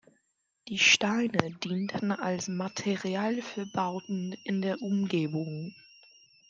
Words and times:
Die 0.67 0.79
Steine 0.79 1.51
dienten 1.63 2.11
als 2.11 2.47
Material 2.47 3.39
für 3.43 3.67
Bauten 3.71 4.33
in 4.45 4.63
der 4.63 4.81
Umgebung. 4.81 5.75